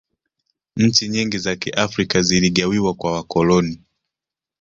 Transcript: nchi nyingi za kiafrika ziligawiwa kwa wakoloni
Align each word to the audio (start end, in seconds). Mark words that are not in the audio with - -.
nchi 0.77 1.09
nyingi 1.09 1.37
za 1.37 1.55
kiafrika 1.55 2.21
ziligawiwa 2.21 2.93
kwa 2.93 3.11
wakoloni 3.11 3.79